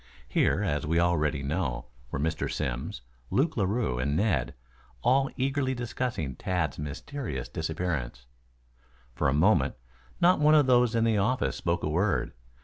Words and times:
Here, 0.27 0.63
as 0.63 0.87
we 0.87 0.99
already 0.99 1.43
know, 1.43 1.85
were 2.09 2.17
Mr. 2.17 2.51
Simms, 2.51 3.03
Luke 3.29 3.55
Larue 3.55 3.99
and 3.99 4.15
Ned, 4.17 4.55
all 5.03 5.29
eagerly 5.37 5.75
discussing 5.75 6.35
Tad's 6.35 6.79
mysterious 6.79 7.47
disappearance. 7.47 8.25
For 9.13 9.27
a 9.29 9.33
moment 9.35 9.75
not 10.19 10.39
one 10.39 10.55
of 10.55 10.65
those 10.65 10.95
in 10.95 11.03
the 11.03 11.19
office 11.19 11.55
spoke 11.55 11.83
a 11.83 11.87
word. 11.87 12.33